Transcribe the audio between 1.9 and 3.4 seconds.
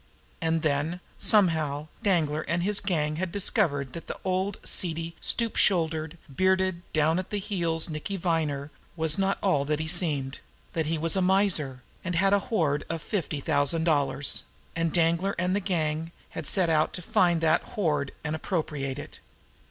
Danglar and the gang had